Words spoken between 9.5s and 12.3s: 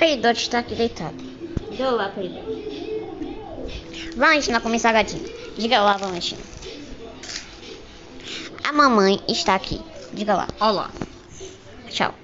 aqui. Diga lá. Olá. Tchau.